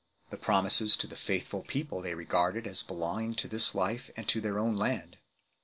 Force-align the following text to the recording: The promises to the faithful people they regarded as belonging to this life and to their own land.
The 0.31 0.37
promises 0.37 0.95
to 0.97 1.05
the 1.05 1.15
faithful 1.15 1.61
people 1.61 2.01
they 2.01 2.15
regarded 2.15 2.65
as 2.65 2.81
belonging 2.81 3.35
to 3.35 3.47
this 3.47 3.75
life 3.75 4.09
and 4.17 4.27
to 4.29 4.41
their 4.41 4.57
own 4.57 4.75
land. 4.75 5.17